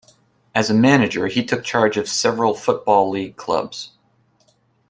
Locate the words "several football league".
2.09-3.35